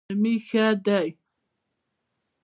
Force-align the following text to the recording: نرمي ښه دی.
نرمي 0.07 0.35
ښه 0.47 0.65
دی. 0.85 1.07